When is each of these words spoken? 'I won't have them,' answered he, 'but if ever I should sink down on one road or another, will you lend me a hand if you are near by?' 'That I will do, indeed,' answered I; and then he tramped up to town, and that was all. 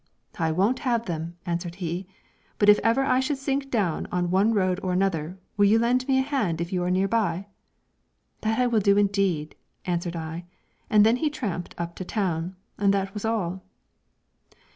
'I 0.39 0.53
won't 0.53 0.79
have 0.79 1.05
them,' 1.05 1.37
answered 1.45 1.75
he, 1.75 2.07
'but 2.57 2.69
if 2.69 2.79
ever 2.79 3.03
I 3.03 3.19
should 3.19 3.37
sink 3.37 3.69
down 3.69 4.07
on 4.11 4.31
one 4.31 4.51
road 4.51 4.79
or 4.81 4.93
another, 4.93 5.37
will 5.57 5.65
you 5.67 5.77
lend 5.77 6.07
me 6.07 6.17
a 6.17 6.23
hand 6.23 6.59
if 6.59 6.73
you 6.73 6.81
are 6.81 6.89
near 6.89 7.07
by?' 7.07 7.45
'That 8.41 8.57
I 8.57 8.65
will 8.65 8.79
do, 8.79 8.97
indeed,' 8.97 9.53
answered 9.85 10.15
I; 10.15 10.45
and 10.89 11.05
then 11.05 11.17
he 11.17 11.29
tramped 11.29 11.75
up 11.77 11.95
to 11.97 12.03
town, 12.03 12.55
and 12.79 12.91
that 12.95 13.13
was 13.13 13.25
all. 13.25 13.61